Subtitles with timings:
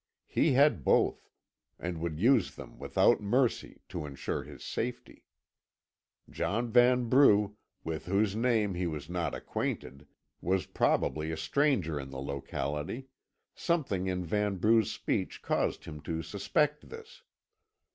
[0.25, 1.29] He had both,
[1.77, 5.25] and would use them without mercy, to ensure his safety.
[6.27, 10.07] John Vanbrugh, with whose name he was not acquainted,
[10.41, 13.09] was probably a stranger in the locality;
[13.53, 17.21] something in Vanbrugh's speech caused him to suspect this.